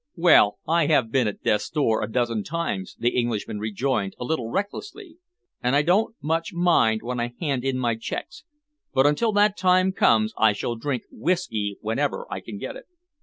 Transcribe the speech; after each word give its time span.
"Well, 0.15 0.57
I 0.67 0.87
have 0.87 1.11
been 1.11 1.27
at 1.27 1.43
death's 1.43 1.69
door 1.69 2.01
a 2.01 2.11
dozen 2.11 2.43
times," 2.43 2.95
the 2.97 3.11
Englishman 3.15 3.59
rejoined 3.59 4.15
a 4.19 4.23
little 4.25 4.49
recklessly, 4.49 5.17
"and 5.61 5.75
I 5.75 5.83
don't 5.83 6.15
much 6.19 6.53
mind 6.55 7.03
when 7.03 7.19
I 7.19 7.35
hand 7.39 7.63
in 7.63 7.77
my 7.77 7.93
checks, 7.93 8.43
but 8.95 9.05
until 9.05 9.31
that 9.33 9.55
time 9.59 9.91
comes 9.91 10.33
I 10.39 10.53
shall 10.53 10.73
drink 10.75 11.03
whisky 11.11 11.77
whenever 11.81 12.25
I 12.33 12.39
can 12.39 12.57
get 12.57 12.75
it." 12.75 12.85